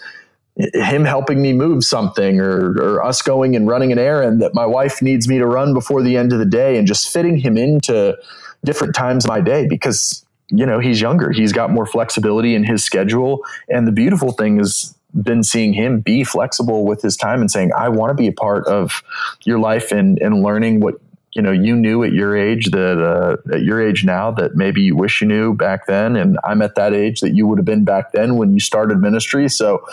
[0.55, 4.65] him helping me move something or, or us going and running an errand that my
[4.65, 7.57] wife needs me to run before the end of the day and just fitting him
[7.57, 8.15] into
[8.63, 12.63] different times of my day because you know he's younger he's got more flexibility in
[12.63, 17.39] his schedule and the beautiful thing is been seeing him be flexible with his time
[17.41, 19.04] and saying i want to be a part of
[19.43, 20.95] your life and and learning what
[21.34, 24.82] you know you knew at your age that uh, at your age now that maybe
[24.82, 27.65] you wish you knew back then and i'm at that age that you would have
[27.65, 29.84] been back then when you started ministry so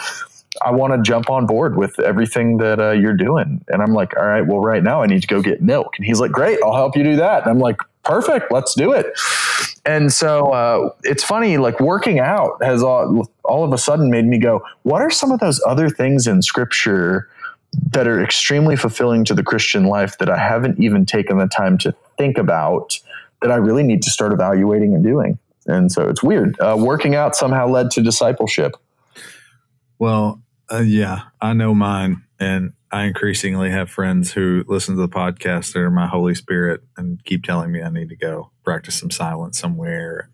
[0.63, 3.65] I want to jump on board with everything that uh, you're doing.
[3.69, 5.95] And I'm like, all right, well, right now I need to go get milk.
[5.97, 7.43] And he's like, great, I'll help you do that.
[7.43, 7.79] And I'm like,
[8.11, 9.07] perfect, let's do it.
[9.85, 14.27] And so uh, it's funny, like working out has all, all of a sudden made
[14.27, 17.29] me go, what are some of those other things in scripture
[17.92, 21.79] that are extremely fulfilling to the Christian life that I haven't even taken the time
[21.79, 22.99] to think about
[23.42, 25.38] that I really need to start evaluating and doing?
[25.66, 26.59] And so it's weird.
[26.61, 28.73] Uh, working out somehow led to discipleship.
[29.99, 32.23] Well, uh, yeah, I know mine.
[32.40, 36.81] And I increasingly have friends who listen to the podcast that are my Holy Spirit
[36.96, 40.31] and keep telling me I need to go practice some silence somewhere,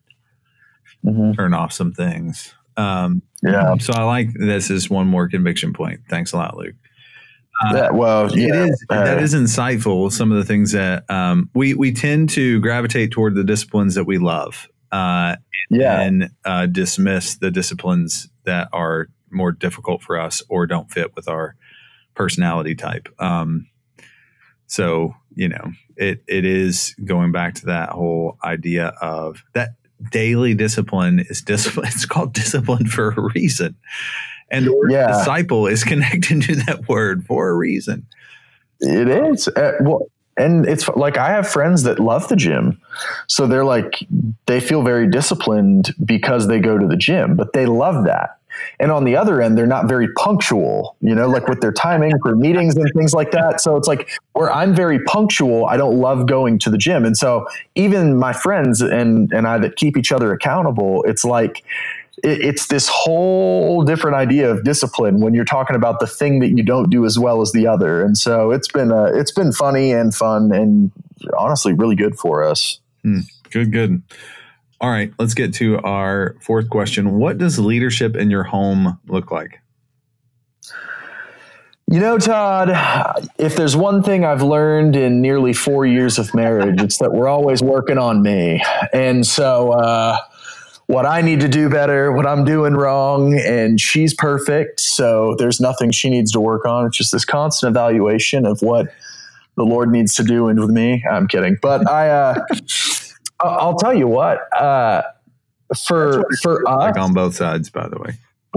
[1.05, 1.33] mm-hmm.
[1.33, 2.55] turn off some things.
[2.77, 3.77] Um, yeah.
[3.79, 6.01] So I like this is one more conviction point.
[6.09, 6.77] Thanks a lot, Luke.
[7.65, 10.13] Uh, that, well, yeah, it is uh, that is insightful.
[10.13, 14.05] Some of the things that um, we we tend to gravitate toward the disciplines that
[14.05, 15.37] we love, uh,
[15.71, 21.17] yeah, and uh, dismiss the disciplines that are more difficult for us or don't fit
[21.17, 21.57] with our
[22.17, 23.09] personality type.
[23.21, 23.69] Um,
[24.67, 29.75] so you know, it it is going back to that whole idea of that
[30.11, 31.87] daily discipline is discipline.
[31.95, 33.77] It's called discipline for a reason,
[34.51, 35.09] and the word yeah.
[35.09, 38.07] disciple is connected to that word for a reason.
[38.81, 42.81] It is uh, well, and it's like I have friends that love the gym,
[43.27, 44.07] so they're like
[44.47, 48.39] they feel very disciplined because they go to the gym, but they love that.
[48.79, 52.13] And on the other end, they're not very punctual, you know, like with their timing
[52.23, 53.61] for meetings and things like that.
[53.61, 57.05] So it's like where I'm very punctual, I don't love going to the gym.
[57.05, 61.65] And so even my friends and, and I that keep each other accountable, it's like,
[62.25, 66.63] it's this whole different idea of discipline when you're talking about the thing that you
[66.63, 68.03] don't do as well as the other.
[68.03, 70.91] And so it's been uh, it's been funny and fun and
[71.37, 72.81] honestly really good for us.
[73.05, 74.03] Mm, good, good.
[74.81, 77.19] All right, let's get to our fourth question.
[77.19, 79.61] What does leadership in your home look like?
[81.89, 82.71] You know, Todd,
[83.39, 87.29] if there's one thing I've learned in nearly four years of marriage, it's that we're
[87.29, 88.61] always working on me.
[88.93, 90.19] And so, uh,
[90.87, 94.81] what I need to do better, what I'm doing wrong, and she's perfect.
[94.81, 96.87] So there's nothing she needs to work on.
[96.87, 98.89] It's just this constant evaluation of what
[99.57, 101.05] the Lord needs to do with me.
[101.11, 101.57] I'm kidding.
[101.63, 102.35] But I, uh,
[103.41, 104.53] I'll tell you what.
[104.55, 105.03] Uh,
[105.75, 108.15] for for us, like on both sides, by the way.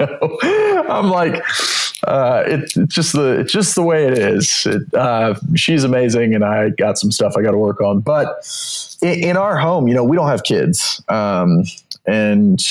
[0.00, 1.44] no, I'm like,
[2.06, 4.66] uh, it, it's just the it's just the way it is.
[4.66, 8.00] It, uh, she's amazing, and I got some stuff I got to work on.
[8.00, 8.46] But
[9.02, 11.64] in, in, our home, you know, we don't have kids, um,
[12.06, 12.64] and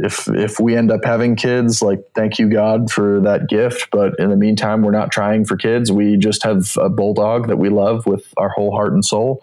[0.00, 3.88] if if we end up having kids like thank you god for that gift.
[3.90, 5.90] But in the meantime we're not trying for kids.
[5.90, 9.40] We just have a bulldog that we love with our whole heart and soul.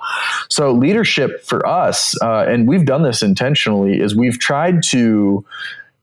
[0.50, 5.46] So leadership for us uh, and we've done this intentionally is we've tried to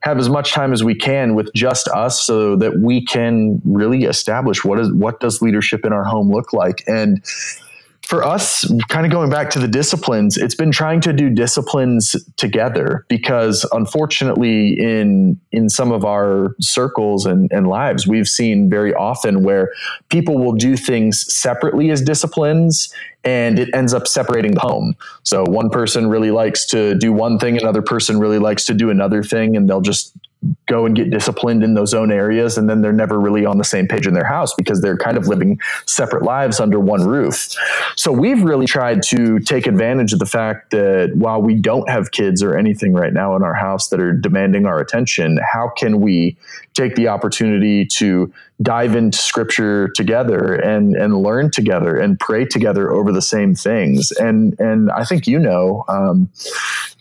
[0.03, 4.05] have as much time as we can with just us so that we can really
[4.05, 6.83] establish what is what does leadership in our home look like?
[6.87, 7.23] And
[8.11, 12.17] for us, kind of going back to the disciplines, it's been trying to do disciplines
[12.37, 18.93] together because unfortunately in in some of our circles and, and lives, we've seen very
[18.93, 19.73] often where
[20.09, 22.93] people will do things separately as disciplines
[23.23, 24.97] and it ends up separating the home.
[25.23, 28.91] So one person really likes to do one thing, another person really likes to do
[28.91, 30.17] another thing, and they'll just
[30.69, 33.65] go and get disciplined in those own areas and then they're never really on the
[33.65, 37.49] same page in their house because they're kind of living separate lives under one roof.
[37.97, 42.13] So we've really tried to take advantage of the fact that while we don't have
[42.13, 46.01] kids or anything right now in our house that are demanding our attention, how can
[46.01, 46.39] we
[46.75, 52.93] take the opportunity to dive into scripture together and and learn together and pray together
[52.93, 56.31] over the same things and and I think you know um,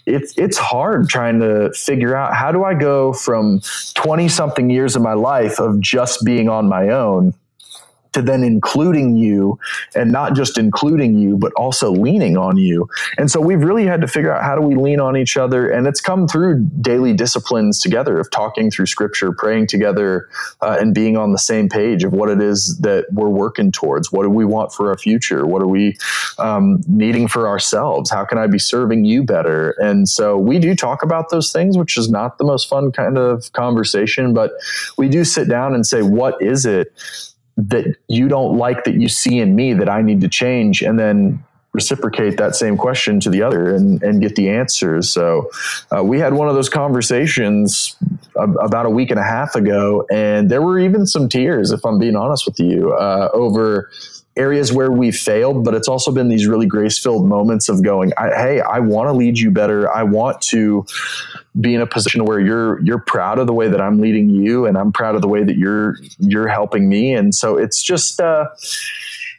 [0.09, 3.61] it's it's hard trying to figure out how do I go from
[3.93, 7.33] 20 something years of my life of just being on my own
[8.13, 9.59] to then including you
[9.95, 12.87] and not just including you but also leaning on you.
[13.17, 15.69] And so we've really had to figure out how do we lean on each other.
[15.69, 20.29] And it's come through daily disciplines together of talking through scripture praying together
[20.61, 24.11] uh, and being on the same page of what it is that we're working towards.
[24.11, 25.45] What do we want for our future?
[25.45, 25.97] What are we
[26.37, 28.09] um, needing for ourselves?
[28.09, 29.71] How can i be serving you better?
[29.79, 33.17] And so we do talk about those things which is not the most fun kind
[33.17, 34.51] of conversation but
[34.97, 36.93] we do sit down and say what is it
[37.67, 40.97] that you don't like that you see in me that I need to change and
[40.97, 41.43] then
[41.73, 45.11] reciprocate that same question to the other and, and get the answers.
[45.11, 45.51] So
[45.95, 47.95] uh, we had one of those conversations
[48.35, 51.99] about a week and a half ago, and there were even some tears, if I'm
[51.99, 53.91] being honest with you, uh, over
[54.39, 58.11] areas where we failed, but it's also been these really grace filled moments of going,
[58.17, 59.93] I, Hey, I want to lead you better.
[59.93, 60.85] I want to
[61.59, 64.65] be in a position where you're, you're proud of the way that I'm leading you
[64.65, 67.13] and I'm proud of the way that you're, you're helping me.
[67.13, 68.45] And so it's just, uh,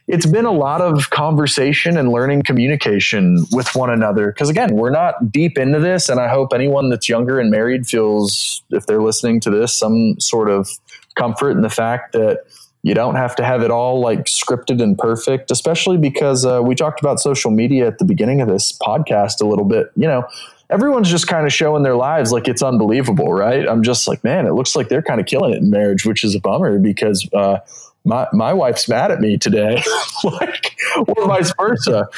[0.07, 4.33] it's been a lot of conversation and learning communication with one another.
[4.33, 7.87] Because again, we're not deep into this, and I hope anyone that's younger and married
[7.87, 10.69] feels, if they're listening to this, some sort of
[11.15, 12.41] comfort in the fact that
[12.83, 16.75] you don't have to have it all like scripted and perfect, especially because uh, we
[16.75, 19.91] talked about social media at the beginning of this podcast a little bit.
[19.97, 20.25] You know,
[20.71, 23.69] everyone's just kind of showing their lives like it's unbelievable, right?
[23.69, 26.25] I'm just like, man, it looks like they're kind of killing it in marriage, which
[26.25, 27.59] is a bummer because uh,
[28.05, 29.83] my my wife's mad at me today,
[30.25, 32.09] like or vice versa.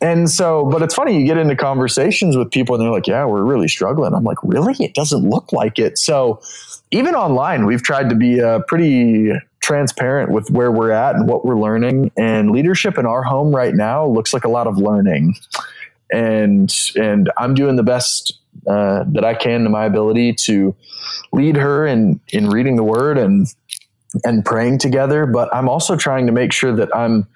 [0.00, 3.24] And so, but it's funny, you get into conversations with people and they're like, yeah,
[3.24, 4.12] we're really struggling.
[4.12, 4.74] I'm like, really?
[4.80, 5.98] It doesn't look like it.
[5.98, 6.40] So
[6.90, 9.32] even online, we've tried to be uh, pretty
[9.64, 12.12] transparent with where we're at and what we're learning.
[12.18, 15.34] And leadership in our home right now looks like a lot of learning.
[16.12, 20.76] And and I'm doing the best uh, that I can to my ability to
[21.32, 23.46] lead her in in reading the Word and
[24.22, 25.24] and praying together.
[25.24, 27.26] But I'm also trying to make sure that I'm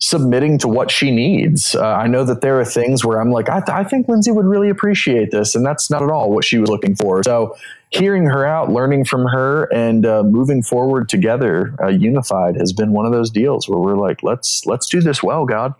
[0.00, 1.76] submitting to what she needs.
[1.76, 4.30] Uh, I know that there are things where I'm like, I, th- I, think Lindsay
[4.30, 7.20] would really appreciate this, and that's not at all what she was looking for.
[7.24, 7.56] So
[7.90, 12.92] hearing her out, learning from her, and uh, moving forward together, uh, unified, has been
[12.92, 15.74] one of those deals where we're like, let's let's do this well, God.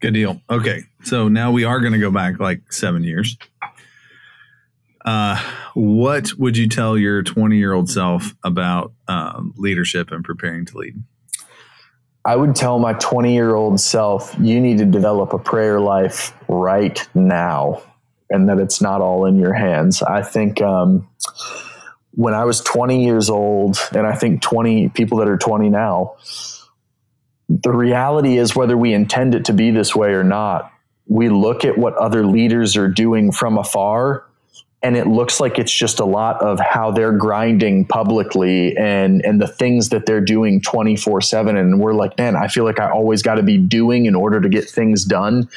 [0.00, 0.40] Good deal.
[0.48, 3.36] Okay, so now we are going to go back like seven years.
[5.04, 5.42] Uh,
[5.74, 10.78] what would you tell your 20 year old self about um, leadership and preparing to
[10.78, 11.02] lead?
[12.24, 16.34] I would tell my 20 year old self, you need to develop a prayer life
[16.46, 17.82] right now
[18.30, 20.02] and that it's not all in your hands.
[20.02, 21.08] I think um,
[22.12, 26.16] when I was 20 years old, and I think 20 people that are 20 now,
[27.48, 30.70] the reality is whether we intend it to be this way or not,
[31.06, 34.27] we look at what other leaders are doing from afar
[34.82, 39.40] and it looks like it's just a lot of how they're grinding publicly and and
[39.40, 43.22] the things that they're doing 24/7 and we're like man I feel like I always
[43.22, 45.48] got to be doing in order to get things done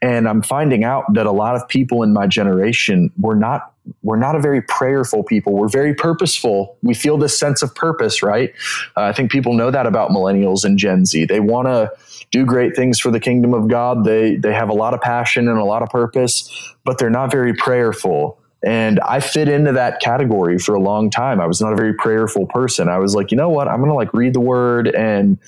[0.00, 4.18] and I'm finding out that a lot of people in my generation we're not we're
[4.18, 5.54] not a very prayerful people.
[5.54, 6.76] We're very purposeful.
[6.82, 8.52] We feel this sense of purpose, right?
[8.96, 11.24] Uh, I think people know that about millennials and Gen Z.
[11.24, 11.90] They want to
[12.30, 14.04] do great things for the kingdom of God.
[14.04, 17.30] They they have a lot of passion and a lot of purpose, but they're not
[17.30, 21.40] very prayerful And I fit into that category for a long time.
[21.40, 22.88] I was not a very prayerful person.
[22.88, 23.68] I was like, you know what?
[23.68, 25.38] I'm going to like read the word and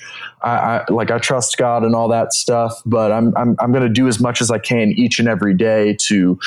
[0.41, 3.83] I, I, like I trust God and all that stuff, but I'm I'm I'm going
[3.83, 6.39] to do as much as I can each and every day to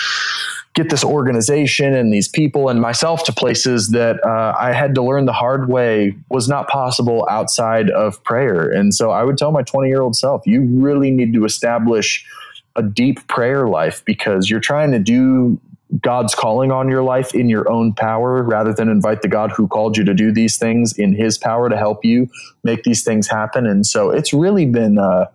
[0.75, 5.03] get this organization and these people and myself to places that uh, I had to
[5.03, 8.71] learn the hard way was not possible outside of prayer.
[8.71, 12.27] And so I would tell my 20 year old self, you really need to establish
[12.75, 15.61] a deep prayer life because you're trying to do
[16.01, 19.69] God's calling on your life in your own power rather than invite the God who
[19.69, 22.29] called you to do these things in his power to help you
[22.63, 23.67] make these things happen.
[23.67, 25.31] And so it's really been a,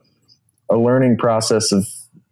[0.70, 1.88] a learning process of,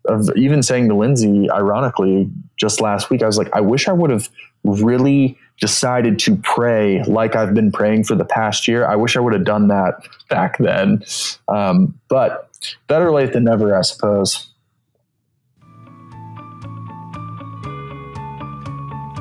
[0.06, 3.94] of even saying to Lindsay, ironically, just last week, I was like, I wish I
[3.94, 4.30] would have
[4.64, 8.86] really decided to pray like I've been praying for the past year.
[8.86, 11.04] I wish I would have done that back then.
[11.48, 12.50] Um, but
[12.88, 14.47] better late than never, I suppose.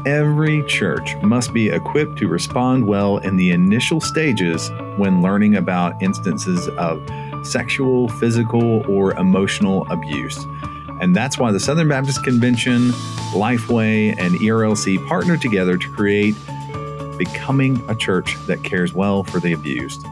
[0.06, 6.00] Every church must be equipped to respond well in the initial stages when learning about
[6.00, 7.02] instances of
[7.44, 10.38] sexual, physical, or emotional abuse.
[11.00, 12.90] And that's why the Southern Baptist Convention,
[13.32, 16.36] Lifeway, and ERLC partner together to create
[17.18, 20.06] Becoming a Church That Cares Well for the Abused.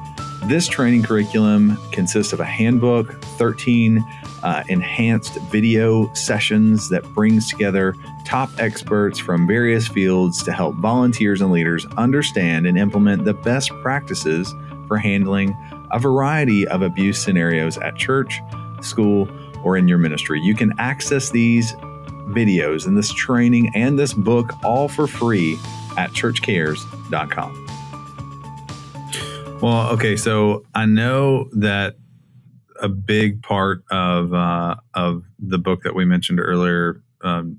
[0.46, 4.04] This training curriculum consists of a handbook, 13
[4.42, 7.94] uh, enhanced video sessions that brings together
[8.26, 13.70] top experts from various fields to help volunteers and leaders understand and implement the best
[13.80, 14.54] practices
[14.86, 15.56] for handling
[15.92, 18.42] a variety of abuse scenarios at church,
[18.82, 19.26] school,
[19.64, 20.42] or in your ministry.
[20.42, 21.72] You can access these
[22.28, 25.58] videos and this training and this book all for free
[25.96, 27.63] at churchcares.com.
[29.64, 31.96] Well, okay, so I know that
[32.82, 37.56] a big part of uh, of the book that we mentioned earlier, um,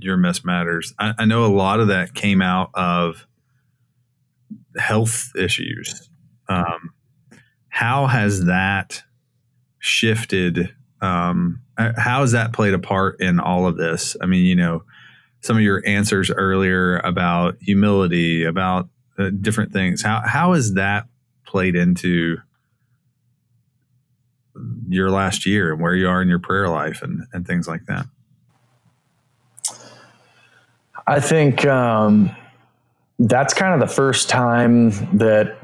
[0.00, 3.26] "Your Mess Matters." I, I, know a lot of that came out of
[4.76, 6.10] health issues.
[6.50, 6.92] Um,
[7.70, 9.02] how has that
[9.78, 10.74] shifted?
[11.00, 14.14] Um, how has that played a part in all of this?
[14.20, 14.84] I mean, you know,
[15.40, 20.02] some of your answers earlier about humility, about uh, different things.
[20.02, 21.06] How how has that
[21.50, 22.38] played into
[24.88, 27.86] your last year and where you are in your prayer life and, and things like
[27.86, 28.06] that?
[31.06, 32.34] I think um,
[33.18, 35.58] that's kind of the first time that,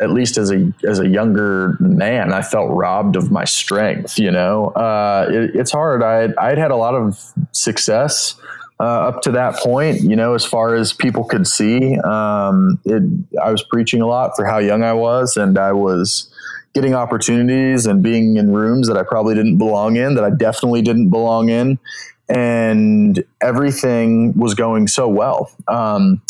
[0.00, 4.18] at least as a as a younger man, I felt robbed of my strength.
[4.18, 6.02] You know, uh, it, it's hard.
[6.02, 8.34] I I'd had a lot of success.
[8.82, 13.00] Uh, up to that point, you know, as far as people could see, um, it,
[13.40, 16.28] I was preaching a lot for how young I was, and I was
[16.74, 20.82] getting opportunities and being in rooms that I probably didn't belong in, that I definitely
[20.82, 21.78] didn't belong in.
[22.28, 25.52] And everything was going so well.
[25.68, 26.20] Um,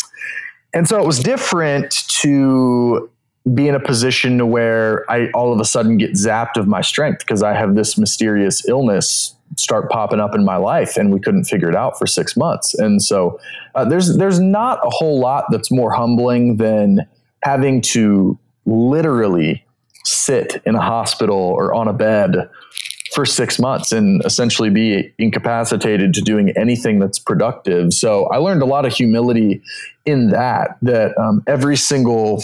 [0.75, 1.91] and so it was different
[2.21, 3.09] to
[3.51, 7.19] be in a position where I all of a sudden get zapped of my strength
[7.19, 11.45] because I have this mysterious illness start popping up in my life and we couldn't
[11.45, 12.73] figure it out for six months.
[12.73, 13.39] And so
[13.75, 17.07] uh, there's there's not a whole lot that's more humbling than
[17.43, 19.65] having to literally
[20.05, 22.49] sit in a hospital or on a bed
[23.13, 27.93] for six months and essentially be incapacitated to doing anything that's productive.
[27.93, 29.61] So I learned a lot of humility
[30.05, 32.43] in that, that um, every single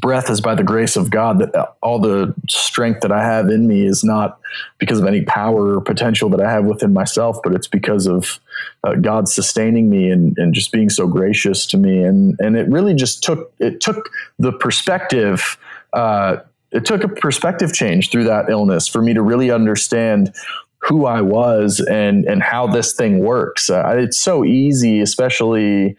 [0.00, 3.66] breath is by the grace of God, that all the strength that I have in
[3.66, 4.38] me is not
[4.78, 8.40] because of any power or potential that I have within myself, but it's because of
[8.84, 12.02] uh, God sustaining me and, and just being so gracious to me.
[12.02, 15.58] And, and it really just took, it took the perspective
[15.92, 16.36] uh,
[16.72, 20.34] it took a perspective change through that illness for me to really understand
[20.78, 23.70] who I was and and how this thing works.
[23.70, 25.96] Uh, it's so easy, especially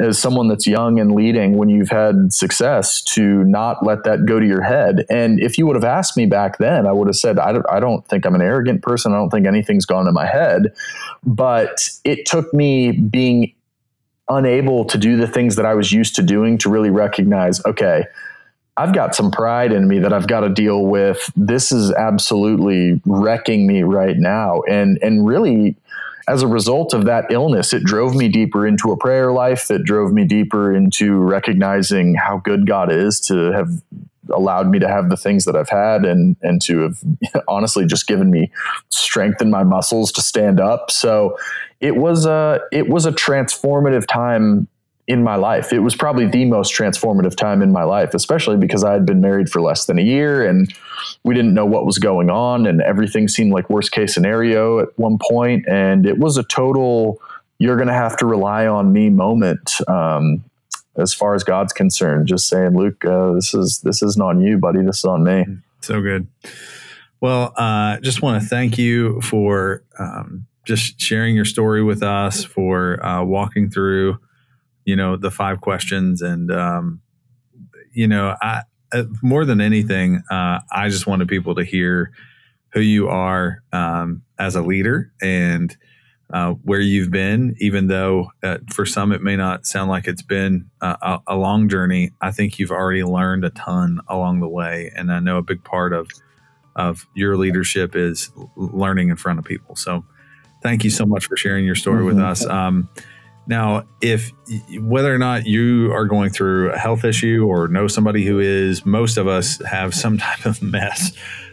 [0.00, 4.40] as someone that's young and leading when you've had success to not let that go
[4.40, 5.04] to your head.
[5.10, 7.66] And if you would have asked me back then, I would have said, I don't,
[7.70, 9.12] I don't think I'm an arrogant person.
[9.12, 10.72] I don't think anything's gone in my head.
[11.24, 13.52] But it took me being
[14.28, 18.04] unable to do the things that I was used to doing to really recognize, okay,
[18.76, 21.30] I've got some pride in me that I've got to deal with.
[21.36, 24.62] This is absolutely wrecking me right now.
[24.62, 25.76] And and really
[26.28, 29.70] as a result of that illness, it drove me deeper into a prayer life.
[29.70, 33.68] It drove me deeper into recognizing how good God is to have
[34.32, 37.02] allowed me to have the things that I've had and and to have
[37.48, 38.50] honestly just given me
[38.88, 40.90] strength in my muscles to stand up.
[40.90, 41.36] So
[41.80, 44.68] it was a it was a transformative time
[45.12, 45.72] in my life.
[45.72, 49.20] It was probably the most transformative time in my life, especially because I had been
[49.20, 50.72] married for less than a year and
[51.24, 54.88] we didn't know what was going on and everything seemed like worst case scenario at
[54.98, 55.66] one point.
[55.68, 57.20] and it was a total
[57.58, 59.80] you're going to have to rely on me moment.
[59.88, 60.42] Um,
[60.96, 64.58] as far as God's concerned, just saying, Luke, uh, this is this isn't on you,
[64.58, 64.82] buddy.
[64.82, 65.46] This is on me.
[65.80, 66.26] So good.
[67.20, 72.44] Well, uh, just want to thank you for um, just sharing your story with us,
[72.44, 74.18] for uh, walking through,
[74.84, 77.00] you know, the five questions, and um,
[77.92, 78.62] you know, I
[78.92, 82.12] uh, more than anything, uh, I just wanted people to hear
[82.72, 85.74] who you are um, as a leader and
[86.32, 90.22] uh, where you've been, even though uh, for some it may not sound like it's
[90.22, 92.10] been a, a, long journey.
[92.22, 95.62] I think you've already learned a ton along the way, and I know a big
[95.64, 96.08] part of
[96.74, 99.76] of your leadership is learning in front of people.
[99.76, 100.06] So,
[100.62, 102.16] thank you so much for sharing your story mm-hmm.
[102.16, 102.46] with us.
[102.46, 102.88] Um,
[103.46, 104.30] now, if
[104.78, 108.86] whether or not you are going through a health issue or know somebody who is,
[108.86, 111.12] most of us have some type of mess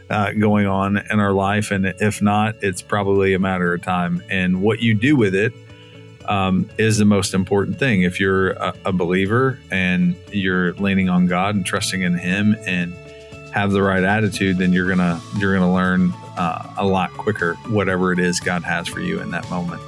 [0.09, 1.71] uh, going on in our life.
[1.71, 4.23] And if not, it's probably a matter of time.
[4.29, 5.53] And what you do with it
[6.25, 8.03] um, is the most important thing.
[8.03, 12.93] If you're a, a, believer and you're leaning on God and trusting in Him and
[13.51, 18.13] have the right attitude, then you're gonna you're gonna learn uh, a lot quicker whatever
[18.13, 19.81] it is God has for you in that moment.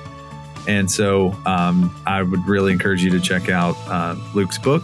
[0.68, 4.84] And so um, I would really encourage you to check out uh, Luke's book.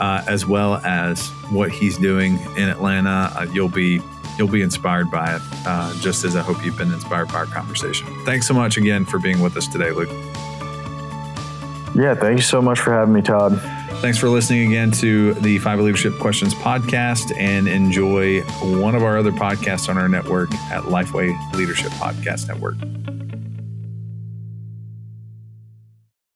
[0.00, 3.32] Uh, as well as what he's doing in Atlanta.
[3.36, 4.02] Uh, you'll be
[4.36, 7.46] you'll be inspired by it, uh, just as I hope you've been inspired by our
[7.46, 8.06] conversation.
[8.24, 10.10] Thanks so much again for being with us today, Luke.
[11.94, 13.60] Yeah, thank you so much for having me, Todd.
[14.00, 18.40] Thanks for listening again to the Five Leadership Questions podcast and enjoy
[18.80, 22.76] one of our other podcasts on our network at Lifeway Leadership Podcast Network.